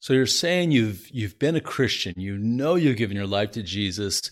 So 0.00 0.12
you're 0.12 0.26
saying 0.26 0.70
you've 0.70 1.08
you've 1.10 1.38
been 1.38 1.56
a 1.56 1.60
Christian, 1.60 2.14
you 2.16 2.38
know 2.38 2.76
you've 2.76 2.96
given 2.96 3.16
your 3.16 3.26
life 3.26 3.50
to 3.52 3.62
Jesus, 3.62 4.30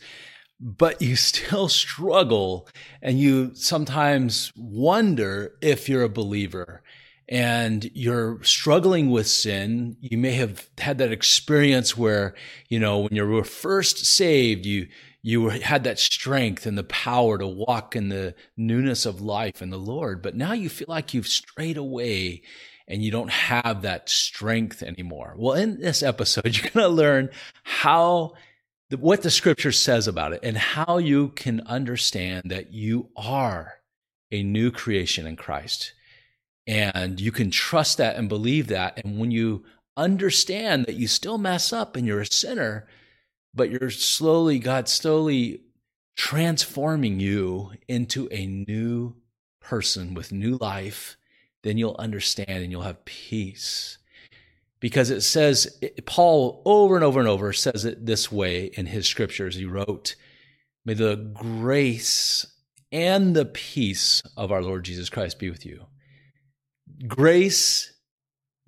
but 0.60 1.02
you 1.02 1.16
still 1.16 1.68
struggle 1.84 2.68
and 3.02 3.18
you 3.18 3.54
sometimes 3.54 4.52
wonder 4.56 5.56
if 5.60 5.88
you're 5.88 6.02
a 6.02 6.08
believer 6.08 6.82
and 7.28 7.90
you're 7.92 8.42
struggling 8.44 9.10
with 9.10 9.26
sin. 9.26 9.96
You 10.00 10.18
may 10.18 10.32
have 10.32 10.70
had 10.78 10.98
that 10.98 11.10
experience 11.10 11.96
where, 11.96 12.34
you 12.68 12.78
know, 12.78 13.00
when 13.00 13.14
you 13.14 13.26
were 13.26 13.44
first 13.44 14.04
saved, 14.06 14.64
you 14.64 14.86
you 15.22 15.48
had 15.48 15.82
that 15.82 15.98
strength 15.98 16.66
and 16.66 16.78
the 16.78 16.84
power 16.84 17.36
to 17.36 17.48
walk 17.48 17.96
in 17.96 18.10
the 18.10 18.36
newness 18.56 19.04
of 19.04 19.20
life 19.20 19.60
in 19.60 19.70
the 19.70 19.78
Lord, 19.78 20.22
but 20.22 20.36
now 20.36 20.52
you 20.52 20.68
feel 20.68 20.86
like 20.88 21.12
you've 21.12 21.26
strayed 21.26 21.76
away 21.76 22.42
and 22.88 23.02
you 23.02 23.10
don't 23.10 23.30
have 23.30 23.82
that 23.82 24.08
strength 24.08 24.82
anymore. 24.82 25.34
Well, 25.36 25.54
in 25.54 25.80
this 25.80 26.02
episode, 26.02 26.44
you're 26.56 26.70
going 26.70 26.84
to 26.84 26.88
learn 26.88 27.30
how 27.64 28.34
what 28.98 29.22
the 29.22 29.30
scripture 29.30 29.72
says 29.72 30.06
about 30.06 30.32
it 30.32 30.40
and 30.44 30.56
how 30.56 30.98
you 30.98 31.28
can 31.30 31.60
understand 31.62 32.44
that 32.46 32.72
you 32.72 33.08
are 33.16 33.80
a 34.30 34.42
new 34.42 34.70
creation 34.70 35.26
in 35.26 35.36
Christ. 35.36 35.92
And 36.68 37.20
you 37.20 37.32
can 37.32 37.50
trust 37.50 37.98
that 37.98 38.16
and 38.16 38.28
believe 38.28 38.68
that. 38.68 39.04
And 39.04 39.18
when 39.18 39.30
you 39.30 39.64
understand 39.96 40.86
that 40.86 40.96
you 40.96 41.06
still 41.06 41.38
mess 41.38 41.72
up 41.72 41.96
and 41.96 42.06
you're 42.06 42.20
a 42.20 42.26
sinner, 42.26 42.86
but 43.54 43.70
you're 43.70 43.90
slowly, 43.90 44.58
God 44.58 44.88
slowly 44.88 45.62
transforming 46.16 47.20
you 47.20 47.72
into 47.88 48.28
a 48.30 48.46
new 48.46 49.14
person 49.60 50.14
with 50.14 50.32
new 50.32 50.56
life, 50.56 51.16
then 51.66 51.78
you'll 51.78 51.96
understand 51.98 52.62
and 52.62 52.70
you'll 52.70 52.82
have 52.82 53.04
peace. 53.04 53.98
Because 54.78 55.10
it 55.10 55.22
says, 55.22 55.82
Paul 56.04 56.62
over 56.64 56.94
and 56.94 57.04
over 57.04 57.18
and 57.18 57.28
over 57.28 57.52
says 57.52 57.84
it 57.84 58.06
this 58.06 58.30
way 58.30 58.66
in 58.74 58.86
his 58.86 59.06
scriptures. 59.08 59.56
He 59.56 59.64
wrote, 59.64 60.14
May 60.84 60.94
the 60.94 61.16
grace 61.16 62.46
and 62.92 63.34
the 63.34 63.46
peace 63.46 64.22
of 64.36 64.52
our 64.52 64.62
Lord 64.62 64.84
Jesus 64.84 65.10
Christ 65.10 65.40
be 65.40 65.50
with 65.50 65.66
you. 65.66 65.86
Grace, 67.08 67.92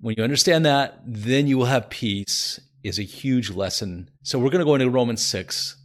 when 0.01 0.15
you 0.17 0.23
understand 0.23 0.65
that, 0.65 0.99
then 1.05 1.47
you 1.47 1.57
will 1.57 1.65
have 1.65 1.89
peace 1.89 2.59
is 2.83 2.99
a 2.99 3.03
huge 3.03 3.49
lesson. 3.49 4.09
So 4.23 4.39
we're 4.39 4.49
going 4.49 4.59
to 4.59 4.65
go 4.65 4.75
into 4.75 4.89
Romans 4.89 5.23
6 5.23 5.77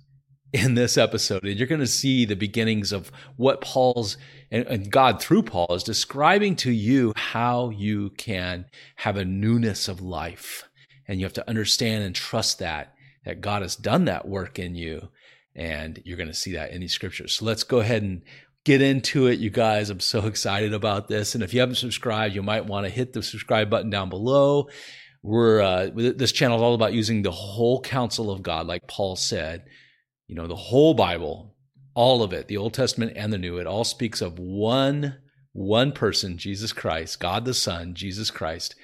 in 0.53 0.75
this 0.75 0.97
episode, 0.97 1.45
and 1.45 1.59
you're 1.59 1.69
going 1.69 1.81
to 1.81 1.87
see 1.87 2.25
the 2.25 2.37
beginnings 2.37 2.93
of 2.93 3.11
what 3.37 3.61
Paul's 3.61 4.17
and, 4.55 4.67
and, 4.67 4.91
God 4.91 5.21
through 5.21 5.43
Paul 5.43 5.67
is 5.71 5.83
describing 5.83 6.57
to 6.57 6.71
you 6.71 7.13
how 7.17 7.71
you 7.71 8.11
can 8.11 8.67
have 8.97 9.17
a 9.17 9.25
newness 9.25 9.89
of 9.89 10.01
life. 10.01 10.69
And 11.07 11.21
you 11.21 11.27
have 11.27 11.35
to 11.35 11.49
understand 11.49 12.05
and 12.05 12.15
trust 12.15 12.61
that, 12.61 12.95
that 13.25 13.41
God 13.41 13.63
has 13.63 13.77
done 13.77 14.07
that 14.07 14.27
work 14.27 14.59
in 14.59 14.75
you. 14.75 15.09
And 15.55 16.01
you're 16.05 16.17
going 16.17 16.29
to 16.29 16.35
see 16.35 16.53
that 16.53 16.71
in 16.71 16.81
these 16.81 16.93
scriptures. 16.93 17.35
So 17.35 17.45
let's 17.45 17.63
go 17.63 17.81
ahead 17.81 18.03
and 18.03 18.23
get 18.65 18.81
into 18.81 19.27
it, 19.27 19.39
you 19.39 19.51
guys. 19.51 19.91
I'm 19.91 20.01
so 20.01 20.21
excited 20.27 20.73
about 20.73 21.09
this. 21.09 21.35
And 21.35 21.45
if 21.45 21.53
you 21.53 21.61
haven't 21.61 21.77
subscribed, 21.77 22.35
you 22.35 22.43
might 22.43 22.67
want 22.67 22.87
to 22.87 22.93
hit 22.93 23.13
the 23.13 23.23
subscribe 23.23 23.69
button 23.69 23.91
down 23.91 24.09
below 24.09 24.69
we're 25.25 25.63
uh, 25.63 25.89
this 25.95 26.33
channel 26.33 26.59
is 26.59 26.63
all 26.63 26.75
about 26.75 26.93
using 26.93 27.23
the 27.23 27.31
whole 27.31 27.81
counsel 27.81 28.31
of 28.31 28.43
God, 28.43 28.67
like 28.67 28.87
Paul 28.87 29.17
said. 29.17 29.65
You 30.29 30.35
know, 30.35 30.47
the 30.47 30.55
whole 30.55 30.93
Bible, 30.93 31.54
all 31.95 32.23
of 32.23 32.33
it, 32.33 32.49
the 32.49 32.57
Old 32.57 32.75
Testament 32.75 33.13
and 33.17 33.33
the 33.33 33.39
New. 33.39 33.59
It 33.59 33.67
all 33.67 33.85
speaks 33.85 34.21
of 34.21 34.39
one 34.39 35.17
one 35.55 35.93
person, 35.93 36.37
Jesus 36.37 36.73
Christ, 36.73 37.21
God 37.21 37.45
the 37.45 37.55
Son, 37.55 37.95
Jesus 37.95 38.29
Christ, 38.31 38.75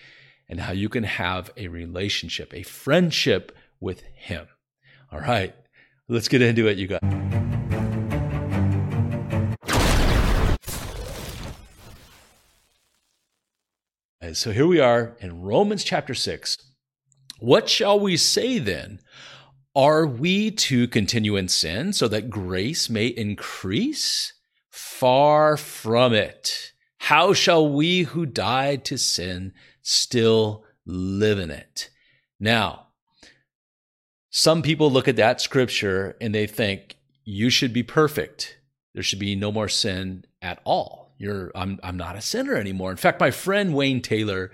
and 0.48 0.61
how 0.61 0.72
you 0.72 0.89
can 0.89 1.03
have 1.03 1.50
a 1.56 1.66
relationship, 1.66 2.55
a 2.55 2.62
friendship 2.62 3.50
with 3.81 4.03
Him. 4.14 4.47
All 5.12 5.19
right, 5.20 5.53
let's 6.08 6.28
get 6.28 6.42
into 6.42 6.69
it, 6.69 6.78
you 6.78 6.86
guys. 6.86 7.00
So 14.32 14.53
here 14.53 14.66
we 14.66 14.78
are 14.78 15.16
in 15.19 15.43
Romans 15.43 15.82
chapter 15.82 16.15
6. 16.15 16.56
What 17.41 17.69
shall 17.69 17.99
we 17.99 18.16
say 18.16 18.60
then? 18.60 19.00
Are 19.75 20.06
we 20.06 20.50
to 20.50 20.88
continue 20.88 21.36
in 21.36 21.48
sin 21.48 21.92
so 21.92 22.08
that 22.08 22.31
grace 22.31 22.91
may 22.91 23.06
increase? 23.06 24.32
Far 24.69 25.56
from 25.56 26.12
it. 26.12 26.72
How 26.98 27.32
shall 27.32 27.69
we 27.69 28.03
who 28.03 28.26
died 28.26 28.84
to 28.86 28.98
sin 28.98 29.53
still 29.82 30.64
live 30.84 31.38
in 31.38 31.50
it? 31.50 31.91
Now, 32.38 32.88
some 34.31 34.62
people 34.62 34.91
look 34.91 35.08
at 35.08 35.16
that 35.16 35.41
scripture 35.41 36.16
and 36.20 36.34
they 36.34 36.47
think 36.47 36.97
you 37.25 37.50
should 37.50 37.72
be 37.72 37.82
perfect. 37.82 38.58
There 38.94 39.02
should 39.02 39.19
be 39.19 39.34
no 39.34 39.50
more 39.50 39.69
sin 39.69 40.25
at 40.42 40.60
all 40.64 41.00
you're 41.20 41.52
I'm 41.54 41.78
I'm 41.82 41.98
not 41.98 42.16
a 42.16 42.20
sinner 42.20 42.56
anymore. 42.56 42.91
In 42.91 42.97
fact, 42.97 43.20
my 43.20 43.31
friend 43.31 43.75
Wayne 43.75 44.00
Taylor, 44.00 44.50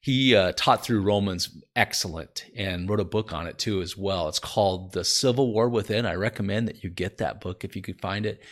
he 0.00 0.34
uh, 0.34 0.52
taught 0.56 0.82
through 0.82 1.02
Romans 1.02 1.62
excellent 1.76 2.46
and 2.56 2.88
wrote 2.88 3.00
a 3.00 3.04
book 3.04 3.32
on 3.32 3.46
it 3.46 3.58
too 3.58 3.82
as 3.82 3.96
well. 3.96 4.28
It's 4.28 4.38
called 4.38 4.92
The 4.92 5.04
Civil 5.04 5.52
War 5.52 5.68
Within. 5.68 6.06
I 6.06 6.14
recommend 6.14 6.68
that 6.68 6.82
you 6.82 6.90
get 6.90 7.18
that 7.18 7.40
book 7.40 7.64
if 7.64 7.76
you 7.76 7.82
could 7.82 8.00
find 8.00 8.24
it. 8.24 8.42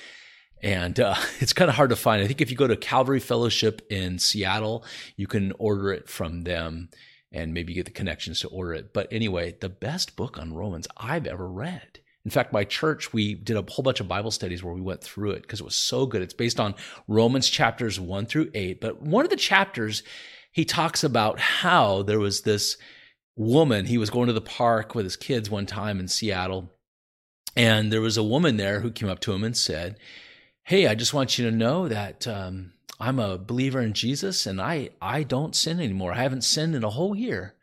And 0.62 0.98
uh, 1.00 1.14
it's 1.41 1.54
kind 1.54 1.70
of 1.70 1.76
hard 1.76 1.91
to 1.91 1.97
find. 1.97 2.22
I 2.22 2.26
think 2.26 2.41
if 2.41 2.50
you 2.50 2.56
go 2.56 2.66
to 2.66 2.76
Calvary 2.76 3.20
Fellowship 3.20 3.82
in 3.91 4.19
Seattle, 4.19 4.84
you 5.16 5.26
can 5.26 5.53
order 5.59 5.92
it 5.92 6.09
from 6.09 6.42
them 6.42 6.91
and 7.32 7.54
maybe 7.54 7.75
get 7.75 7.86
the 7.86 7.92
connections 7.92 8.41
to 8.41 8.48
order 8.48 8.75
it. 8.75 8.92
But 8.92 9.09
anyway, 9.10 9.56
the 9.59 9.69
best 9.69 10.16
book 10.16 10.38
on 10.38 10.54
Romans 10.54 10.86
I've 10.97 11.26
ever 11.26 11.48
read. 11.48 12.00
In 12.25 12.30
fact, 12.30 12.53
my 12.53 12.65
church, 12.65 13.12
we 13.12 13.34
did 13.34 13.56
a 13.56 13.65
whole 13.66 13.82
bunch 13.82 14.00
of 14.00 14.09
Bible 14.09 14.30
studies 14.30 14.62
where 14.62 14.75
we 14.75 14.80
went 14.80 15.03
through 15.03 15.30
it 15.30 15.42
because 15.42 15.60
it 15.60 15.65
was 15.65 15.76
so 15.76 16.04
good. 16.04 16.20
It's 16.20 16.34
based 16.34 16.60
on 16.60 16.75
Romans 17.06 17.48
chapters 17.48 17.98
one 17.98 18.26
through 18.26 18.50
eight. 18.54 18.80
But 18.80 19.00
one 19.00 19.25
of 19.25 19.30
the 19.30 19.36
chapters, 19.36 20.03
he 20.50 20.64
talks 20.64 21.04
about 21.04 21.38
how 21.38 22.03
there 22.03 22.19
was 22.19 22.42
this 22.42 22.76
woman. 23.36 23.86
He 23.86 23.98
was 23.98 24.10
going 24.10 24.26
to 24.26 24.32
the 24.32 24.41
park 24.41 24.94
with 24.94 25.04
his 25.04 25.16
kids 25.16 25.48
one 25.48 25.66
time 25.66 26.00
in 26.00 26.09
Seattle. 26.09 26.72
And 27.56 27.92
there 27.92 28.00
was 28.00 28.16
a 28.16 28.22
woman 28.22 28.56
there 28.56 28.81
who 28.81 28.91
came 28.91 29.09
up 29.09 29.20
to 29.20 29.32
him 29.32 29.44
and 29.44 29.56
said, 29.56 29.98
Hey, 30.64 30.86
I 30.86 30.94
just 30.94 31.14
want 31.14 31.38
you 31.38 31.48
to 31.48 31.56
know 31.56 31.88
that 31.88 32.26
um, 32.26 32.72
I'm 33.00 33.19
a 33.19 33.38
believer 33.38 33.81
in 33.81 33.94
Jesus 33.94 34.47
and 34.47 34.60
I, 34.60 34.91
I 35.00 35.22
don't 35.22 35.56
sin 35.56 35.81
anymore. 35.81 36.12
I 36.12 36.22
haven't 36.22 36.44
sinned 36.44 36.75
in 36.75 36.84
a 36.84 36.91
whole 36.91 37.16
year. 37.16 37.54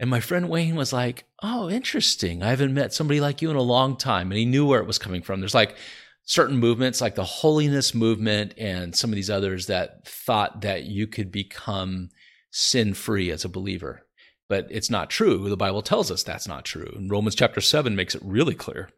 And 0.00 0.10
my 0.10 0.18
friend 0.18 0.48
Wayne 0.48 0.74
was 0.74 0.92
like, 0.92 1.24
Oh, 1.42 1.70
interesting. 1.70 2.42
I 2.42 2.50
haven't 2.50 2.74
met 2.74 2.92
somebody 2.92 3.20
like 3.20 3.42
you 3.42 3.50
in 3.50 3.56
a 3.56 3.62
long 3.62 3.96
time. 3.96 4.30
And 4.30 4.38
he 4.38 4.44
knew 4.44 4.66
where 4.66 4.80
it 4.80 4.86
was 4.86 4.98
coming 4.98 5.22
from. 5.22 5.40
There's 5.40 5.54
like 5.54 5.76
certain 6.24 6.58
movements, 6.58 7.00
like 7.00 7.14
the 7.14 7.24
holiness 7.24 7.94
movement 7.94 8.54
and 8.56 8.94
some 8.94 9.10
of 9.10 9.16
these 9.16 9.30
others 9.30 9.66
that 9.66 10.06
thought 10.06 10.62
that 10.62 10.84
you 10.84 11.06
could 11.06 11.32
become 11.32 12.10
sin 12.50 12.94
free 12.94 13.30
as 13.30 13.44
a 13.44 13.48
believer. 13.48 14.06
But 14.48 14.68
it's 14.70 14.90
not 14.90 15.10
true. 15.10 15.48
The 15.48 15.56
Bible 15.56 15.82
tells 15.82 16.10
us 16.10 16.22
that's 16.22 16.46
not 16.46 16.64
true. 16.64 16.92
And 16.94 17.10
Romans 17.10 17.34
chapter 17.34 17.60
7 17.60 17.96
makes 17.96 18.14
it 18.14 18.22
really 18.24 18.54
clear. 18.54 18.90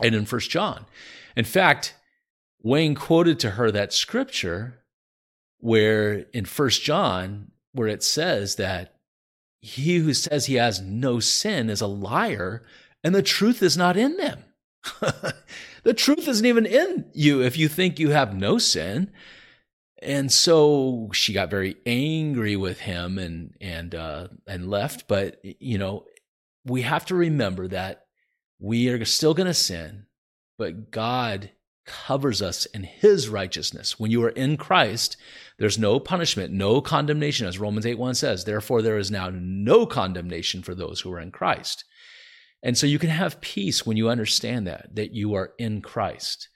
And 0.00 0.14
in 0.14 0.26
First 0.26 0.50
John. 0.50 0.86
In 1.36 1.44
fact, 1.44 1.94
Wayne 2.62 2.94
quoted 2.94 3.40
to 3.40 3.50
her 3.50 3.70
that 3.70 3.92
scripture 3.92 4.82
where 5.58 6.26
in 6.32 6.44
First 6.44 6.82
John, 6.82 7.50
where 7.72 7.88
it 7.88 8.02
says 8.02 8.56
that 8.56 8.96
he 9.60 9.98
who 9.98 10.14
says 10.14 10.46
he 10.46 10.54
has 10.54 10.80
no 10.80 11.18
sin 11.18 11.70
is 11.70 11.80
a 11.80 11.86
liar, 11.86 12.62
and 13.02 13.14
the 13.14 13.22
truth 13.22 13.62
is 13.62 13.76
not 13.76 13.96
in 13.96 14.16
them. 14.16 14.44
the 15.86 15.94
truth 15.94 16.26
isn't 16.26 16.44
even 16.44 16.66
in 16.66 17.04
you 17.12 17.42
if 17.42 17.56
you 17.56 17.68
think 17.68 18.00
you 18.00 18.10
have 18.10 18.34
no 18.34 18.58
sin. 18.58 19.12
And 20.02 20.32
so 20.32 21.10
she 21.12 21.32
got 21.32 21.48
very 21.48 21.76
angry 21.86 22.56
with 22.56 22.80
him 22.80 23.18
and 23.18 23.54
and 23.60 23.94
uh, 23.94 24.26
and 24.48 24.68
left. 24.68 25.06
But 25.06 25.38
you 25.44 25.78
know, 25.78 26.04
we 26.64 26.82
have 26.82 27.06
to 27.06 27.14
remember 27.14 27.68
that 27.68 28.06
we 28.58 28.88
are 28.88 29.04
still 29.04 29.32
going 29.32 29.46
to 29.46 29.54
sin, 29.54 30.06
but 30.58 30.90
God 30.90 31.52
covers 31.86 32.42
us 32.42 32.66
in 32.66 32.82
his 32.82 33.28
righteousness. 33.28 33.96
When 33.96 34.10
you 34.10 34.24
are 34.24 34.30
in 34.30 34.56
Christ, 34.56 35.16
there's 35.56 35.78
no 35.78 36.00
punishment, 36.00 36.52
no 36.52 36.80
condemnation, 36.80 37.46
as 37.46 37.60
Romans 37.60 37.86
8 37.86 37.96
1 37.96 38.16
says. 38.16 38.44
Therefore, 38.44 38.82
there 38.82 38.98
is 38.98 39.12
now 39.12 39.30
no 39.32 39.86
condemnation 39.86 40.64
for 40.64 40.74
those 40.74 41.02
who 41.02 41.12
are 41.12 41.20
in 41.20 41.30
Christ. 41.30 41.84
And 42.62 42.76
so 42.76 42.86
you 42.86 42.98
can 42.98 43.10
have 43.10 43.40
peace 43.40 43.86
when 43.86 43.96
you 43.96 44.08
understand 44.08 44.66
that, 44.66 44.94
that 44.96 45.12
you 45.12 45.34
are 45.34 45.52
in 45.58 45.82
Christ. 45.82 46.48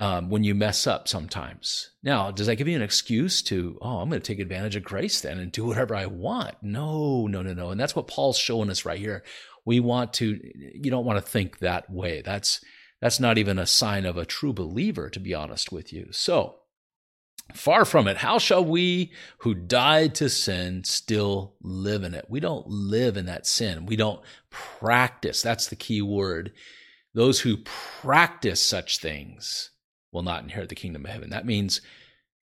Um, 0.00 0.28
when 0.28 0.42
you 0.42 0.56
mess 0.56 0.88
up 0.88 1.06
sometimes. 1.06 1.90
Now, 2.02 2.32
does 2.32 2.48
that 2.48 2.56
give 2.56 2.66
you 2.66 2.74
an 2.74 2.82
excuse 2.82 3.42
to, 3.42 3.78
oh, 3.80 3.98
I'm 3.98 4.08
going 4.08 4.20
to 4.20 4.26
take 4.26 4.40
advantage 4.40 4.74
of 4.74 4.82
grace 4.82 5.20
then 5.20 5.38
and 5.38 5.52
do 5.52 5.64
whatever 5.64 5.94
I 5.94 6.06
want? 6.06 6.56
No, 6.62 7.28
no, 7.28 7.42
no, 7.42 7.54
no. 7.54 7.70
And 7.70 7.80
that's 7.80 7.94
what 7.94 8.08
Paul's 8.08 8.36
showing 8.36 8.70
us 8.70 8.84
right 8.84 8.98
here. 8.98 9.22
We 9.64 9.78
want 9.78 10.12
to, 10.14 10.40
you 10.74 10.90
don't 10.90 11.06
want 11.06 11.24
to 11.24 11.30
think 11.30 11.60
that 11.60 11.88
way. 11.88 12.22
That's, 12.22 12.60
that's 13.00 13.20
not 13.20 13.38
even 13.38 13.56
a 13.56 13.66
sign 13.66 14.04
of 14.04 14.16
a 14.16 14.26
true 14.26 14.52
believer, 14.52 15.08
to 15.10 15.20
be 15.20 15.32
honest 15.32 15.70
with 15.70 15.92
you. 15.92 16.08
So, 16.10 16.56
Far 17.52 17.84
from 17.84 18.08
it. 18.08 18.16
How 18.16 18.38
shall 18.38 18.64
we 18.64 19.12
who 19.38 19.54
died 19.54 20.14
to 20.16 20.28
sin 20.28 20.82
still 20.84 21.54
live 21.60 22.02
in 22.02 22.14
it? 22.14 22.24
We 22.28 22.40
don't 22.40 22.66
live 22.66 23.16
in 23.16 23.26
that 23.26 23.46
sin. 23.46 23.86
We 23.86 23.96
don't 23.96 24.20
practice. 24.50 25.42
That's 25.42 25.68
the 25.68 25.76
key 25.76 26.02
word. 26.02 26.52
Those 27.12 27.40
who 27.40 27.58
practice 27.58 28.60
such 28.60 28.98
things 28.98 29.70
will 30.10 30.22
not 30.22 30.42
inherit 30.42 30.68
the 30.68 30.74
kingdom 30.74 31.04
of 31.04 31.10
heaven. 31.10 31.30
That 31.30 31.46
means 31.46 31.80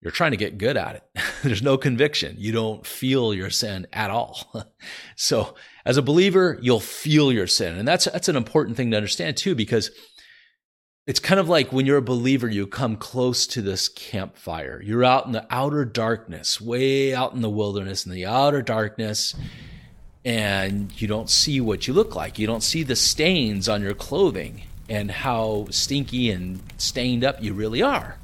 you're 0.01 0.11
trying 0.11 0.31
to 0.31 0.37
get 0.37 0.59
good 0.59 0.77
at 0.77 0.97
it. 0.97 1.23
There's 1.43 1.63
no 1.63 1.77
conviction. 1.77 2.37
You 2.39 2.53
don't 2.53 2.87
feel 2.87 3.35
your 3.35 3.51
sin 3.51 3.87
at 3.93 4.11
all. 4.11 4.53
so 5.17 5.55
as 5.85 5.97
a 5.97 6.03
believer, 6.03 6.59
you'll 6.63 6.81
feel 6.81 7.33
your 7.33 7.47
sin. 7.47 7.77
And 7.77 7.87
that's, 7.87 8.05
that's 8.07 8.29
an 8.29 8.37
important 8.37 8.77
thing 8.77 8.91
to 8.91 8.97
understand 8.97 9.37
too, 9.37 9.55
because 9.55 9.91
it's 11.07 11.21
kind 11.21 11.41
of 11.41 11.49
like 11.49 11.73
when 11.73 11.87
you're 11.87 11.97
a 11.97 12.03
believer, 12.03 12.49
you 12.49 12.67
come 12.67 12.97
close 12.97 13.47
to 13.49 13.63
this 13.63 13.89
campfire. 13.89 14.83
You're 14.85 15.05
out 15.05 15.27
in 15.27 15.33
the 15.33 15.47
outer 15.51 15.85
darkness, 15.85 16.61
way 16.61 17.15
out 17.15 17.33
in 17.33 17.41
the 17.41 17.51
wilderness, 17.51 18.07
in 18.07 18.13
the 18.13 18.27
outer 18.27 18.63
darkness, 18.63 19.35
and 20.25 20.93
you 21.01 21.09
don't 21.09 21.31
see 21.31 21.61
what 21.61 21.89
you 21.89 21.95
look 21.95 22.15
like. 22.15 22.39
You 22.39 22.47
don't 22.47 22.63
see 22.63 22.83
the 22.83 22.97
stains 22.97 23.69
on 23.69 23.83
your 23.83 23.95
clothing 23.95 24.63
and 24.89 25.11
how 25.11 25.69
stinky 25.71 26.31
and 26.31 26.61
stained 26.77 27.25
up 27.25 27.43
you 27.43 27.55
really 27.55 27.81
are. 27.81 28.19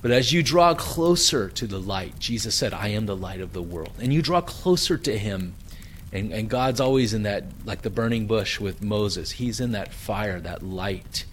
But 0.00 0.10
as 0.10 0.32
you 0.32 0.42
draw 0.42 0.74
closer 0.74 1.48
to 1.50 1.66
the 1.66 1.80
light, 1.80 2.18
Jesus 2.18 2.54
said, 2.54 2.72
I 2.72 2.88
am 2.88 3.06
the 3.06 3.16
light 3.16 3.40
of 3.40 3.52
the 3.52 3.62
world. 3.62 3.92
And 4.00 4.12
you 4.12 4.22
draw 4.22 4.40
closer 4.40 4.96
to 4.98 5.18
him. 5.18 5.54
And, 6.12 6.32
and 6.32 6.48
God's 6.48 6.80
always 6.80 7.12
in 7.12 7.24
that, 7.24 7.44
like 7.64 7.82
the 7.82 7.90
burning 7.90 8.26
bush 8.26 8.60
with 8.60 8.82
Moses, 8.82 9.32
he's 9.32 9.58
in 9.60 9.72
that 9.72 9.92
fire, 9.92 10.40
that 10.40 10.62
light. 10.62 11.24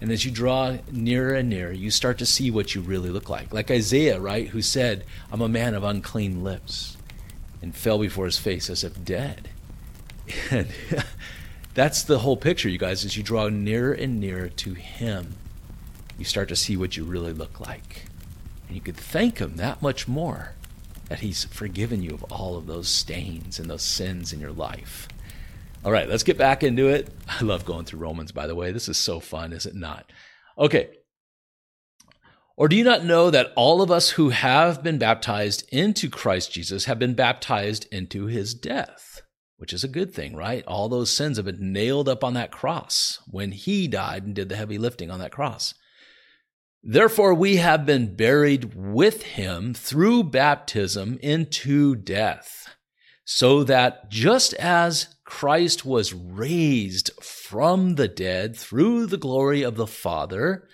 And 0.00 0.10
as 0.10 0.24
you 0.24 0.30
draw 0.30 0.78
nearer 0.90 1.34
and 1.34 1.48
nearer, 1.48 1.72
you 1.72 1.90
start 1.90 2.18
to 2.18 2.26
see 2.26 2.50
what 2.50 2.74
you 2.74 2.80
really 2.80 3.10
look 3.10 3.28
like. 3.28 3.52
Like 3.52 3.70
Isaiah, 3.70 4.18
right, 4.18 4.48
who 4.48 4.62
said, 4.62 5.04
I'm 5.30 5.42
a 5.42 5.48
man 5.48 5.74
of 5.74 5.84
unclean 5.84 6.42
lips, 6.42 6.96
and 7.60 7.74
fell 7.74 7.98
before 7.98 8.24
his 8.24 8.38
face 8.38 8.70
as 8.70 8.84
if 8.84 9.04
dead. 9.04 9.48
And 10.50 10.68
that's 11.74 12.04
the 12.04 12.20
whole 12.20 12.36
picture, 12.36 12.68
you 12.68 12.78
guys. 12.78 13.04
As 13.04 13.16
you 13.16 13.22
draw 13.22 13.48
nearer 13.48 13.92
and 13.92 14.20
nearer 14.20 14.48
to 14.48 14.74
him, 14.74 15.34
you 16.20 16.24
start 16.24 16.48
to 16.50 16.56
see 16.56 16.76
what 16.76 16.96
you 16.96 17.02
really 17.02 17.32
look 17.32 17.58
like. 17.60 18.04
And 18.68 18.76
you 18.76 18.82
could 18.82 18.96
thank 18.96 19.38
Him 19.38 19.56
that 19.56 19.82
much 19.82 20.06
more 20.06 20.52
that 21.08 21.20
He's 21.20 21.44
forgiven 21.44 22.02
you 22.02 22.14
of 22.14 22.22
all 22.30 22.56
of 22.56 22.66
those 22.66 22.88
stains 22.88 23.58
and 23.58 23.68
those 23.68 23.82
sins 23.82 24.32
in 24.32 24.38
your 24.38 24.52
life. 24.52 25.08
All 25.82 25.92
right, 25.92 26.08
let's 26.08 26.24
get 26.24 26.36
back 26.36 26.62
into 26.62 26.88
it. 26.88 27.08
I 27.28 27.42
love 27.42 27.64
going 27.64 27.86
through 27.86 28.00
Romans, 28.00 28.32
by 28.32 28.46
the 28.46 28.54
way. 28.54 28.70
This 28.70 28.88
is 28.88 28.98
so 28.98 29.18
fun, 29.18 29.52
is 29.52 29.64
it 29.64 29.74
not? 29.74 30.10
Okay. 30.58 30.90
Or 32.56 32.68
do 32.68 32.76
you 32.76 32.84
not 32.84 33.04
know 33.04 33.30
that 33.30 33.52
all 33.56 33.80
of 33.80 33.90
us 33.90 34.10
who 34.10 34.28
have 34.28 34.82
been 34.82 34.98
baptized 34.98 35.66
into 35.72 36.10
Christ 36.10 36.52
Jesus 36.52 36.84
have 36.84 36.98
been 36.98 37.14
baptized 37.14 37.88
into 37.90 38.26
his 38.26 38.52
death? 38.52 39.22
Which 39.56 39.72
is 39.72 39.82
a 39.82 39.88
good 39.88 40.12
thing, 40.12 40.36
right? 40.36 40.64
All 40.66 40.90
those 40.90 41.14
sins 41.14 41.38
have 41.38 41.46
been 41.46 41.72
nailed 41.72 42.08
up 42.08 42.22
on 42.22 42.34
that 42.34 42.50
cross 42.50 43.18
when 43.26 43.52
he 43.52 43.88
died 43.88 44.24
and 44.24 44.34
did 44.34 44.50
the 44.50 44.56
heavy 44.56 44.76
lifting 44.76 45.10
on 45.10 45.20
that 45.20 45.32
cross. 45.32 45.72
Therefore, 46.82 47.32
we 47.32 47.56
have 47.56 47.86
been 47.86 48.14
buried 48.14 48.74
with 48.74 49.22
him 49.22 49.72
through 49.72 50.24
baptism 50.24 51.18
into 51.22 51.94
death, 51.94 52.74
so 53.24 53.64
that 53.64 54.10
just 54.10 54.54
as 54.54 55.14
Christ 55.30 55.84
was 55.86 56.12
raised 56.12 57.12
from 57.22 57.94
the 57.94 58.08
dead 58.08 58.56
through 58.56 59.06
the 59.06 59.16
glory 59.16 59.62
of 59.62 59.76
the 59.76 59.86
Father, 59.86 60.68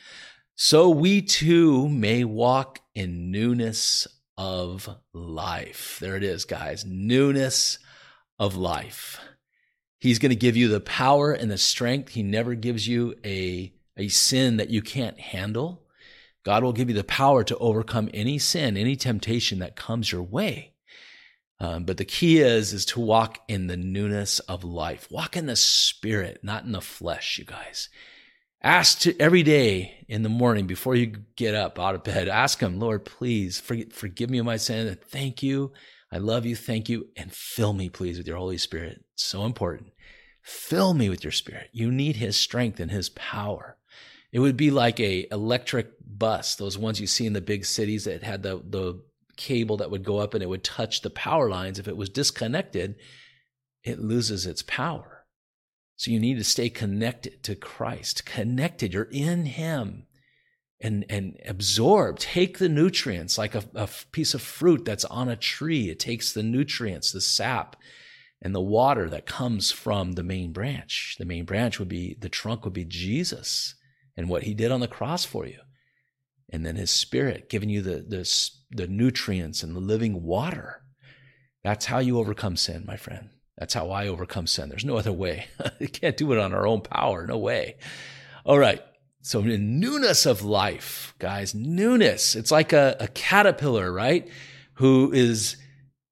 so 0.54 0.88
we 0.88 1.20
too 1.20 1.90
may 1.90 2.24
walk 2.24 2.80
in 2.94 3.30
newness 3.30 4.08
of 4.38 4.88
life. 5.12 5.98
There 6.00 6.16
it 6.16 6.24
is, 6.24 6.46
guys. 6.46 6.86
Newness 6.86 7.78
of 8.38 8.56
life. 8.56 9.20
He's 10.00 10.18
going 10.18 10.30
to 10.30 10.36
give 10.36 10.56
you 10.56 10.68
the 10.68 10.80
power 10.80 11.32
and 11.32 11.50
the 11.50 11.58
strength. 11.58 12.14
He 12.14 12.22
never 12.22 12.54
gives 12.54 12.88
you 12.88 13.14
a, 13.26 13.74
a 13.98 14.08
sin 14.08 14.56
that 14.56 14.70
you 14.70 14.80
can't 14.80 15.20
handle. 15.20 15.82
God 16.44 16.64
will 16.64 16.72
give 16.72 16.88
you 16.88 16.94
the 16.94 17.04
power 17.04 17.44
to 17.44 17.58
overcome 17.58 18.08
any 18.14 18.38
sin, 18.38 18.78
any 18.78 18.96
temptation 18.96 19.58
that 19.58 19.76
comes 19.76 20.10
your 20.10 20.22
way. 20.22 20.72
Um, 21.58 21.84
but 21.84 21.96
the 21.96 22.04
key 22.04 22.38
is 22.38 22.72
is 22.72 22.84
to 22.86 23.00
walk 23.00 23.38
in 23.48 23.66
the 23.66 23.76
newness 23.76 24.40
of 24.40 24.62
life. 24.62 25.08
Walk 25.10 25.36
in 25.36 25.46
the 25.46 25.56
spirit, 25.56 26.40
not 26.42 26.64
in 26.64 26.72
the 26.72 26.80
flesh, 26.80 27.38
you 27.38 27.44
guys. 27.44 27.88
Ask 28.62 29.00
to, 29.00 29.18
every 29.20 29.42
day 29.42 30.04
in 30.08 30.22
the 30.22 30.28
morning 30.28 30.66
before 30.66 30.94
you 30.94 31.12
get 31.36 31.54
up 31.54 31.78
out 31.78 31.94
of 31.94 32.04
bed. 32.04 32.28
Ask 32.28 32.60
Him, 32.60 32.78
Lord, 32.78 33.04
please 33.04 33.60
forgive, 33.60 33.92
forgive 33.92 34.28
me 34.28 34.38
of 34.38 34.46
my 34.46 34.56
sin. 34.56 34.98
Thank 35.08 35.42
you. 35.42 35.72
I 36.12 36.18
love 36.18 36.46
you. 36.46 36.56
Thank 36.56 36.88
you. 36.88 37.08
And 37.16 37.32
fill 37.32 37.72
me, 37.72 37.88
please, 37.88 38.18
with 38.18 38.26
your 38.26 38.38
Holy 38.38 38.58
Spirit. 38.58 39.04
so 39.14 39.44
important. 39.44 39.92
Fill 40.42 40.94
me 40.94 41.08
with 41.08 41.24
your 41.24 41.32
Spirit. 41.32 41.70
You 41.72 41.90
need 41.90 42.16
His 42.16 42.36
strength 42.36 42.80
and 42.80 42.90
His 42.90 43.08
power. 43.10 43.76
It 44.32 44.40
would 44.40 44.56
be 44.56 44.70
like 44.70 45.00
a 45.00 45.26
electric 45.30 45.92
bus, 46.04 46.54
those 46.54 46.78
ones 46.78 47.00
you 47.00 47.06
see 47.06 47.26
in 47.26 47.32
the 47.32 47.40
big 47.40 47.64
cities 47.64 48.04
that 48.04 48.22
had 48.22 48.42
the 48.42 48.62
the 48.68 49.02
cable 49.36 49.76
that 49.78 49.90
would 49.90 50.04
go 50.04 50.18
up 50.18 50.34
and 50.34 50.42
it 50.42 50.48
would 50.48 50.64
touch 50.64 51.02
the 51.02 51.10
power 51.10 51.48
lines. 51.48 51.78
If 51.78 51.88
it 51.88 51.96
was 51.96 52.08
disconnected, 52.08 52.96
it 53.84 54.00
loses 54.00 54.46
its 54.46 54.62
power. 54.62 55.24
So 55.96 56.10
you 56.10 56.20
need 56.20 56.36
to 56.36 56.44
stay 56.44 56.68
connected 56.68 57.42
to 57.44 57.54
Christ, 57.54 58.26
connected. 58.26 58.92
You're 58.92 59.08
in 59.10 59.46
Him 59.46 60.06
and, 60.80 61.06
and 61.08 61.38
absorb, 61.46 62.18
take 62.18 62.58
the 62.58 62.68
nutrients 62.68 63.38
like 63.38 63.54
a, 63.54 63.64
a 63.74 63.88
piece 64.12 64.34
of 64.34 64.42
fruit 64.42 64.84
that's 64.84 65.06
on 65.06 65.28
a 65.28 65.36
tree. 65.36 65.88
It 65.88 65.98
takes 65.98 66.32
the 66.32 66.42
nutrients, 66.42 67.12
the 67.12 67.20
sap, 67.22 67.76
and 68.42 68.54
the 68.54 68.60
water 68.60 69.08
that 69.08 69.24
comes 69.24 69.72
from 69.72 70.12
the 70.12 70.22
main 70.22 70.52
branch. 70.52 71.16
The 71.18 71.24
main 71.24 71.46
branch 71.46 71.78
would 71.78 71.88
be, 71.88 72.16
the 72.20 72.28
trunk 72.28 72.64
would 72.64 72.74
be 72.74 72.84
Jesus 72.84 73.74
and 74.16 74.28
what 74.28 74.42
He 74.42 74.52
did 74.52 74.70
on 74.70 74.80
the 74.80 74.88
cross 74.88 75.24
for 75.24 75.46
you 75.46 75.60
and 76.50 76.64
then 76.64 76.76
his 76.76 76.90
spirit 76.90 77.48
giving 77.48 77.68
you 77.68 77.82
the, 77.82 78.04
the, 78.06 78.50
the 78.70 78.86
nutrients 78.86 79.62
and 79.62 79.74
the 79.74 79.80
living 79.80 80.22
water. 80.22 80.82
That's 81.64 81.86
how 81.86 81.98
you 81.98 82.18
overcome 82.18 82.56
sin, 82.56 82.84
my 82.86 82.96
friend. 82.96 83.30
That's 83.58 83.74
how 83.74 83.90
I 83.90 84.06
overcome 84.06 84.46
sin. 84.46 84.68
There's 84.68 84.84
no 84.84 84.96
other 84.96 85.12
way. 85.12 85.46
you 85.80 85.88
can't 85.88 86.16
do 86.16 86.32
it 86.32 86.38
on 86.38 86.52
our 86.52 86.66
own 86.66 86.82
power. 86.82 87.26
No 87.26 87.38
way. 87.38 87.76
All 88.44 88.58
right. 88.58 88.82
So 89.22 89.40
in 89.40 89.80
newness 89.80 90.26
of 90.26 90.42
life, 90.42 91.14
guys, 91.18 91.54
newness. 91.54 92.36
It's 92.36 92.52
like 92.52 92.72
a, 92.72 92.96
a 93.00 93.08
caterpillar, 93.08 93.92
right? 93.92 94.28
Who 94.74 95.10
is 95.12 95.56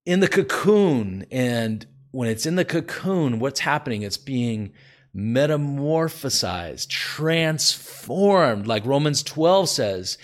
in 0.07 0.21
the 0.21 0.29
cocoon. 0.29 1.27
And 1.31 1.87
when 2.11 2.29
it's 2.29 2.47
in 2.47 2.57
the 2.57 2.65
cocoon, 2.65 3.39
what's 3.39 3.61
happening? 3.61 4.03
It's 4.03 4.17
being 4.17 4.73
metamorphosized, 5.15 6.89
transformed, 6.89 8.67
like 8.67 8.85
Romans 8.85 9.23
12 9.23 9.69
says. 9.69 10.19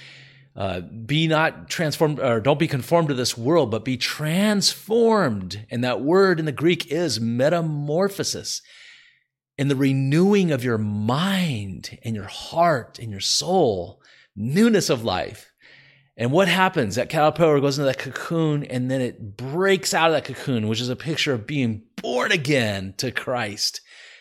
Uh, 0.56 0.80
be 0.80 1.28
not 1.28 1.70
transformed 1.70 2.18
or 2.18 2.40
don't 2.40 2.58
be 2.58 2.66
conformed 2.66 3.08
to 3.08 3.14
this 3.14 3.38
world, 3.38 3.70
but 3.70 3.84
be 3.84 3.96
transformed. 3.96 5.64
And 5.70 5.84
that 5.84 6.02
word 6.02 6.40
in 6.40 6.44
the 6.44 6.52
Greek 6.52 6.90
is 6.90 7.20
metamorphosis. 7.20 8.60
In 9.56 9.68
the 9.68 9.76
renewing 9.76 10.50
of 10.50 10.64
your 10.64 10.78
mind 10.78 11.98
and 12.02 12.16
your 12.16 12.26
heart 12.26 12.98
and 12.98 13.10
your 13.10 13.20
soul, 13.20 14.02
newness 14.34 14.90
of 14.90 15.04
life. 15.04 15.52
And 16.16 16.32
what 16.32 16.48
happens? 16.48 16.96
That 16.96 17.08
caterpillar 17.08 17.60
goes 17.60 17.78
into 17.78 17.86
that 17.86 17.98
cocoon 17.98 18.64
and 18.64 18.90
then 18.90 19.00
it 19.00 19.36
breaks 19.36 19.94
out 19.94 20.10
of 20.10 20.14
that 20.14 20.24
cocoon, 20.24 20.66
which 20.66 20.80
is 20.80 20.88
a 20.88 20.96
picture 20.96 21.32
of 21.32 21.46
being 21.46 21.84
born 22.02 22.32
again 22.32 22.94
to 22.98 23.12
Christ 23.12 23.80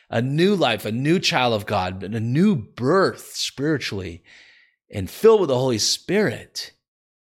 a 0.10 0.22
new 0.22 0.56
life, 0.56 0.86
a 0.86 0.92
new 0.92 1.20
child 1.20 1.54
of 1.54 1.66
God, 1.66 2.04
a 2.04 2.20
new 2.20 2.56
birth 2.56 3.34
spiritually 3.36 4.24
and 4.92 5.10
filled 5.10 5.42
with 5.42 5.50
the 5.50 5.58
Holy 5.58 5.78
Spirit. 5.78 6.72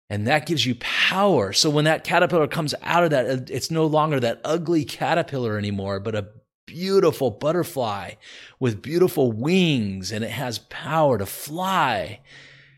And 0.09 0.25
that 0.25 0.47
gives 0.47 0.65
you 0.65 0.75
power. 0.75 1.53
So 1.53 1.69
when 1.69 1.85
that 1.85 2.03
caterpillar 2.03 2.47
comes 2.47 2.73
out 2.81 3.03
of 3.03 3.11
that, 3.11 3.29
uh, 3.29 3.41
it's 3.49 3.69
no 3.69 3.85
longer 3.85 4.19
that 4.19 4.41
ugly 4.43 4.85
caterpillar 4.85 5.57
anymore, 5.57 5.99
but 5.99 6.15
a 6.15 6.29
beautiful 6.65 7.31
butterfly 7.31 8.13
with 8.59 8.81
beautiful 8.81 9.31
wings 9.31 10.11
and 10.11 10.23
it 10.23 10.31
has 10.31 10.59
power 10.69 11.17
to 11.17 11.25
fly 11.25 12.19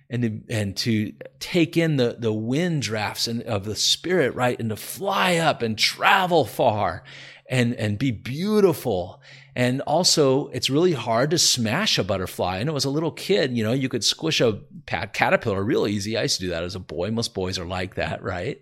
and 0.09 0.23
to, 0.23 0.53
and 0.53 0.77
to 0.77 1.13
take 1.39 1.77
in 1.77 1.95
the, 1.95 2.17
the 2.19 2.33
wind 2.33 2.81
drafts 2.81 3.27
and, 3.27 3.41
of 3.43 3.63
the 3.63 3.75
spirit, 3.75 4.35
right? 4.35 4.59
And 4.59 4.69
to 4.69 4.75
fly 4.75 5.37
up 5.37 5.61
and 5.61 5.77
travel 5.77 6.43
far 6.43 7.03
and, 7.51 7.75
and 7.75 7.99
be 7.99 8.09
beautiful 8.09 9.21
and 9.55 9.81
also, 9.81 10.47
it's 10.47 10.69
really 10.69 10.93
hard 10.93 11.31
to 11.31 11.37
smash 11.37 11.97
a 11.97 12.03
butterfly. 12.03 12.59
I 12.59 12.63
know 12.63 12.75
as 12.75 12.85
a 12.85 12.89
little 12.89 13.11
kid, 13.11 13.55
you 13.55 13.63
know, 13.63 13.73
you 13.73 13.89
could 13.89 14.03
squish 14.03 14.39
a 14.39 14.61
caterpillar 14.87 15.61
real 15.61 15.87
easy. 15.87 16.17
I 16.17 16.23
used 16.23 16.37
to 16.37 16.45
do 16.45 16.51
that 16.51 16.63
as 16.63 16.75
a 16.75 16.79
boy. 16.79 17.11
Most 17.11 17.33
boys 17.33 17.59
are 17.59 17.65
like 17.65 17.95
that, 17.95 18.23
right? 18.23 18.61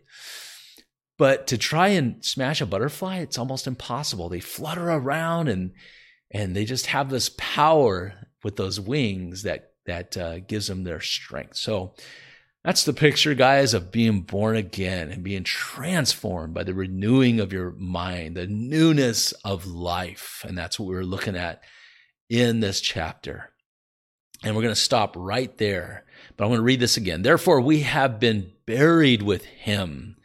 But 1.17 1.47
to 1.47 1.57
try 1.57 1.89
and 1.89 2.23
smash 2.25 2.61
a 2.61 2.65
butterfly, 2.65 3.17
it's 3.17 3.37
almost 3.37 3.67
impossible. 3.67 4.29
They 4.29 4.39
flutter 4.39 4.89
around 4.89 5.47
and 5.47 5.73
and 6.31 6.55
they 6.55 6.63
just 6.63 6.85
have 6.87 7.09
this 7.09 7.29
power 7.37 8.13
with 8.43 8.55
those 8.55 8.79
wings 8.79 9.43
that 9.43 9.73
that 9.85 10.17
uh, 10.17 10.39
gives 10.39 10.67
them 10.67 10.83
their 10.83 11.01
strength. 11.01 11.57
So 11.57 11.93
That's 12.63 12.83
the 12.83 12.93
picture, 12.93 13.33
guys, 13.35 13.73
of 13.73 13.91
being 13.91 14.21
born 14.21 14.57
again 14.57 15.11
and 15.11 15.23
being 15.23 15.43
transformed 15.43 16.53
by 16.53 16.63
the 16.63 16.73
renewing 16.73 17.39
of 17.39 17.53
your 17.53 17.71
mind, 17.71 18.35
the 18.35 18.47
newness 18.47 19.31
of 19.45 19.65
life. 19.65 20.43
And 20.47 20.57
that's 20.57 20.77
what 20.77 20.89
we're 20.89 21.03
looking 21.03 21.37
at 21.37 21.63
in 22.29 22.59
this 22.59 22.81
chapter. 22.81 23.51
And 24.43 24.55
we're 24.55 24.61
going 24.61 24.73
to 24.73 24.79
stop 24.79 25.15
right 25.17 25.57
there. 25.57 26.03
But 26.35 26.43
I'm 26.43 26.49
going 26.49 26.59
to 26.59 26.63
read 26.63 26.81
this 26.81 26.97
again. 26.97 27.21
Therefore, 27.21 27.61
we 27.61 27.81
have 27.81 28.19
been 28.19 28.51
buried 28.65 29.21
with 29.21 29.45
him. 29.45 30.17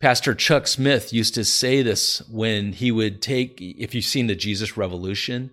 Pastor 0.00 0.34
Chuck 0.34 0.66
Smith 0.66 1.12
used 1.12 1.34
to 1.34 1.44
say 1.44 1.82
this 1.82 2.22
when 2.28 2.72
he 2.72 2.92
would 2.92 3.20
take, 3.20 3.60
if 3.60 3.94
you've 3.94 4.04
seen 4.04 4.28
the 4.28 4.34
Jesus 4.36 4.76
Revolution, 4.76 5.50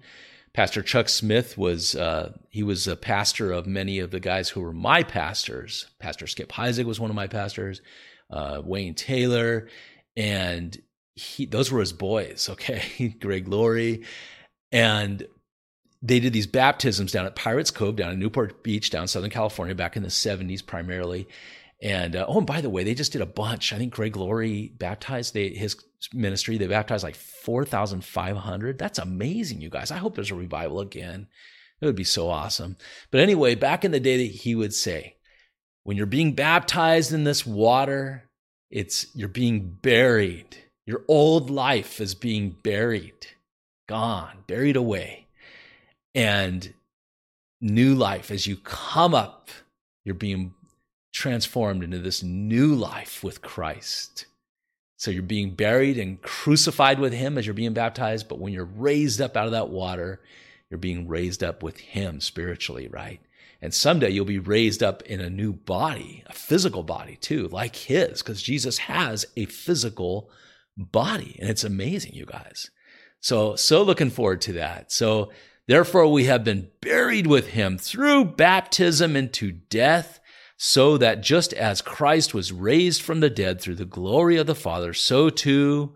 Pastor 0.53 0.83
Chuck 0.83 1.09
Smith 1.09 1.57
was 1.57 1.95
uh, 1.95 2.33
he 2.49 2.61
was 2.61 2.87
a 2.87 2.95
pastor 2.95 3.51
of 3.51 3.65
many 3.65 3.99
of 3.99 4.11
the 4.11 4.19
guys 4.19 4.49
who 4.49 4.61
were 4.61 4.73
my 4.73 5.01
pastors. 5.01 5.87
Pastor 5.99 6.27
Skip 6.27 6.51
Heitzig 6.51 6.85
was 6.85 6.99
one 6.99 7.09
of 7.09 7.15
my 7.15 7.27
pastors. 7.27 7.81
Uh, 8.29 8.61
Wayne 8.63 8.93
Taylor, 8.93 9.67
and 10.15 10.79
he 11.15 11.45
those 11.45 11.71
were 11.71 11.79
his 11.79 11.93
boys. 11.93 12.49
Okay, 12.53 13.15
Greg 13.19 13.47
Laurie, 13.47 14.03
and 14.71 15.25
they 16.03 16.19
did 16.19 16.33
these 16.33 16.47
baptisms 16.47 17.11
down 17.11 17.25
at 17.25 17.35
Pirates 17.35 17.71
Cove 17.71 17.95
down 17.95 18.11
in 18.11 18.19
Newport 18.19 18.61
Beach 18.61 18.89
down 18.89 19.03
in 19.03 19.07
Southern 19.07 19.29
California 19.31 19.73
back 19.73 19.95
in 19.95 20.03
the 20.03 20.09
70s 20.09 20.63
primarily. 20.65 21.27
And 21.83 22.15
uh, 22.15 22.25
oh, 22.29 22.37
and 22.37 22.47
by 22.47 22.61
the 22.61 22.69
way, 22.69 22.85
they 22.85 22.95
just 22.95 23.11
did 23.11 23.21
a 23.21 23.25
bunch. 23.25 23.73
I 23.73 23.77
think 23.77 23.93
Greg 23.93 24.15
Laurie 24.15 24.71
baptized 24.77 25.33
they, 25.33 25.49
his 25.49 25.75
ministry. 26.13 26.57
They 26.57 26.67
baptized 26.67 27.03
like 27.03 27.15
4,500. 27.15 28.79
That's 28.79 28.99
amazing, 28.99 29.59
you 29.59 29.69
guys. 29.69 29.91
I 29.91 29.97
hope 29.97 30.15
there's 30.15 30.31
a 30.31 30.35
revival 30.35 30.79
again. 30.79 31.27
It 31.81 31.85
would 31.85 31.97
be 31.97 32.05
so 32.05 32.29
awesome. 32.29 32.77
But 33.11 33.19
anyway, 33.19 33.55
back 33.55 33.83
in 33.83 33.91
the 33.91 33.99
day, 33.99 34.27
he 34.27 34.55
would 34.55 34.73
say, 34.73 35.17
when 35.83 35.97
you're 35.97 36.05
being 36.05 36.31
baptized 36.31 37.11
in 37.11 37.25
this 37.25 37.45
water, 37.45 38.29
it's 38.71 39.13
you're 39.13 39.27
being 39.27 39.77
buried. 39.81 40.55
Your 40.85 41.03
old 41.09 41.49
life 41.49 41.99
is 41.99 42.15
being 42.15 42.55
buried, 42.63 43.27
gone, 43.89 44.45
buried 44.47 44.77
away. 44.77 45.27
And 46.15 46.73
new 47.59 47.93
life, 47.93 48.31
as 48.31 48.47
you 48.47 48.55
come 48.55 49.13
up, 49.13 49.49
you're 50.05 50.15
being 50.15 50.53
transformed 51.13 51.83
into 51.83 51.99
this 51.99 52.23
new 52.23 52.73
life 52.73 53.23
with 53.23 53.41
Christ. 53.41 54.25
So 54.97 55.11
you're 55.11 55.23
being 55.23 55.53
buried 55.53 55.97
and 55.97 56.21
crucified 56.21 56.99
with 56.99 57.13
him 57.13 57.37
as 57.37 57.45
you're 57.45 57.53
being 57.53 57.73
baptized, 57.73 58.27
but 58.27 58.39
when 58.39 58.53
you're 58.53 58.65
raised 58.65 59.21
up 59.21 59.37
out 59.37 59.45
of 59.45 59.51
that 59.51 59.69
water, 59.69 60.21
you're 60.69 60.77
being 60.77 61.07
raised 61.07 61.43
up 61.43 61.61
with 61.61 61.77
him 61.77 62.19
spiritually, 62.19 62.87
right? 62.87 63.21
And 63.61 63.73
someday 63.73 64.09
you'll 64.09 64.25
be 64.25 64.39
raised 64.39 64.81
up 64.81 65.03
in 65.03 65.21
a 65.21 65.29
new 65.29 65.53
body, 65.53 66.23
a 66.27 66.33
physical 66.33 66.83
body 66.83 67.15
too, 67.17 67.47
like 67.49 67.75
his, 67.75 68.21
because 68.21 68.41
Jesus 68.41 68.77
has 68.79 69.25
a 69.37 69.45
physical 69.45 70.29
body. 70.75 71.37
And 71.39 71.49
it's 71.49 71.63
amazing, 71.63 72.13
you 72.13 72.25
guys. 72.25 72.71
So, 73.19 73.55
so 73.55 73.83
looking 73.83 74.09
forward 74.09 74.41
to 74.41 74.53
that. 74.53 74.91
So, 74.91 75.31
therefore, 75.67 76.11
we 76.11 76.25
have 76.25 76.43
been 76.43 76.69
buried 76.81 77.27
with 77.27 77.47
him 77.47 77.77
through 77.77 78.25
baptism 78.25 79.15
into 79.15 79.51
death 79.51 80.19
so 80.65 80.97
that 80.97 81.19
just 81.19 81.51
as 81.51 81.81
Christ 81.81 82.33
was 82.33 82.53
raised 82.53 83.01
from 83.01 83.19
the 83.19 83.29
dead 83.29 83.59
through 83.59 83.75
the 83.75 83.83
glory 83.83 84.37
of 84.37 84.47
the 84.47 84.55
Father, 84.55 84.93
so 84.93 85.29
too, 85.29 85.93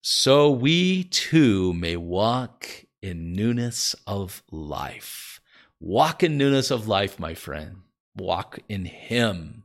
so 0.00 0.48
we 0.48 1.02
too 1.02 1.74
may 1.74 1.96
walk 1.96 2.84
in 3.02 3.32
newness 3.32 3.96
of 4.06 4.44
life. 4.52 5.40
Walk 5.80 6.22
in 6.22 6.38
newness 6.38 6.70
of 6.70 6.86
life, 6.86 7.18
my 7.18 7.34
friend. 7.34 7.78
Walk 8.16 8.60
in 8.68 8.84
Him, 8.84 9.64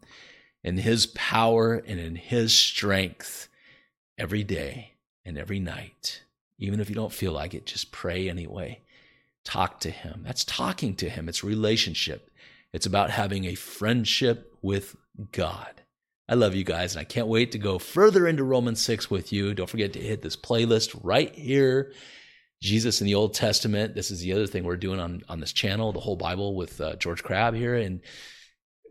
in 0.63 0.77
His 0.77 1.05
power, 1.05 1.75
and 1.75 1.99
in 1.99 2.15
His 2.15 2.51
strength 2.51 3.47
every 4.17 4.43
day 4.43 4.93
and 5.23 5.37
every 5.37 5.59
night. 5.59 6.23
Even 6.57 6.79
if 6.79 6.89
you 6.89 6.95
don't 6.95 7.13
feel 7.13 7.31
like 7.31 7.53
it, 7.53 7.67
just 7.67 7.91
pray 7.91 8.27
anyway. 8.27 8.79
Talk 9.43 9.79
to 9.81 9.91
Him. 9.91 10.23
That's 10.25 10.43
talking 10.43 10.95
to 10.95 11.09
Him, 11.09 11.29
it's 11.29 11.43
relationship. 11.43 12.31
It's 12.75 12.85
about 12.85 13.09
having 13.09 13.45
a 13.45 13.55
friendship 13.55 14.53
with 14.61 14.97
God. 15.31 15.81
I 16.27 16.33
love 16.33 16.55
you 16.55 16.65
guys, 16.65 16.93
and 16.93 16.99
I 16.99 17.05
can't 17.05 17.29
wait 17.29 17.53
to 17.53 17.57
go 17.57 17.79
further 17.79 18.27
into 18.27 18.43
Romans 18.43 18.81
6 18.81 19.09
with 19.09 19.31
you. 19.31 19.53
Don't 19.53 19.69
forget 19.69 19.93
to 19.93 20.01
hit 20.01 20.21
this 20.21 20.35
playlist 20.35 20.99
right 21.01 21.33
here. 21.33 21.93
Jesus 22.61 22.99
in 22.99 23.07
the 23.07 23.15
Old 23.15 23.33
Testament. 23.33 23.95
This 23.95 24.11
is 24.11 24.19
the 24.19 24.33
other 24.33 24.45
thing 24.45 24.65
we're 24.65 24.75
doing 24.75 24.99
on, 24.99 25.21
on 25.29 25.39
this 25.39 25.53
channel, 25.53 25.93
the 25.93 26.01
whole 26.01 26.17
Bible 26.17 26.53
with 26.53 26.81
uh, 26.81 26.97
George 26.97 27.23
Crabb 27.23 27.55
here. 27.55 27.75
And 27.75 28.01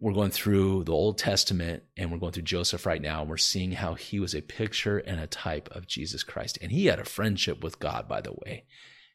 we're 0.00 0.14
going 0.14 0.30
through 0.30 0.84
the 0.84 0.92
Old 0.92 1.18
Testament 1.18 1.82
and 1.98 2.10
we're 2.10 2.18
going 2.18 2.32
through 2.32 2.44
Joseph 2.44 2.86
right 2.86 3.02
now. 3.02 3.20
And 3.20 3.28
we're 3.28 3.36
seeing 3.36 3.72
how 3.72 3.94
he 3.94 4.18
was 4.18 4.34
a 4.34 4.40
picture 4.40 4.96
and 4.96 5.20
a 5.20 5.26
type 5.26 5.68
of 5.72 5.86
Jesus 5.86 6.22
Christ. 6.22 6.56
And 6.62 6.72
he 6.72 6.86
had 6.86 7.00
a 7.00 7.04
friendship 7.04 7.62
with 7.62 7.80
God, 7.80 8.08
by 8.08 8.22
the 8.22 8.32
way. 8.32 8.64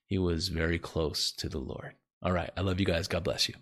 He 0.06 0.20
was 0.20 0.50
very 0.50 0.78
close 0.78 1.32
to 1.34 1.50
the 1.50 1.60
Lord. 1.60 1.96
All 2.22 2.32
right. 2.32 2.52
I 2.56 2.62
love 2.62 2.80
you 2.80 2.86
guys. 2.86 3.08
God 3.08 3.24
bless 3.24 3.50
you. 3.50 3.56